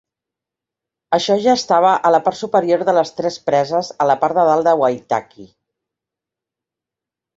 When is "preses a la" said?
3.51-4.19